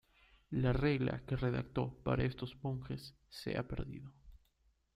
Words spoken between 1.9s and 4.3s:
para estos monjes se ha perdido.